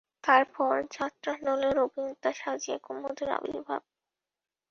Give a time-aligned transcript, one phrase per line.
[0.23, 3.81] তারপর যাত্রাদলের অভিনেতা সাজিয়া কুমুদের আবির্ভাব।